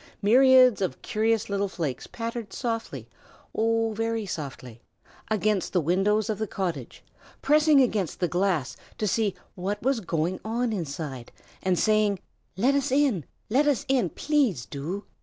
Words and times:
Myriads 0.23 0.81
of 0.81 0.99
curious 1.03 1.47
little 1.47 1.67
flakes 1.67 2.07
pattered 2.07 2.53
softly 2.53 3.07
oh! 3.53 3.93
very 3.93 4.25
softly 4.25 4.81
against 5.29 5.73
the 5.73 5.79
windows 5.79 6.27
of 6.27 6.39
the 6.39 6.47
cottage, 6.47 7.03
pressing 7.43 7.81
against 7.81 8.19
the 8.19 8.27
glass 8.27 8.75
to 8.97 9.05
see 9.07 9.35
what 9.53 9.79
was 9.83 9.99
going 9.99 10.39
on 10.43 10.73
inside, 10.73 11.31
and 11.61 11.77
saying, 11.77 12.17
"Let 12.57 12.73
us 12.73 12.91
in! 12.91 13.25
let 13.47 13.67
us 13.67 13.85
in! 13.87 14.09
please 14.09 14.65
do!" 14.65 15.03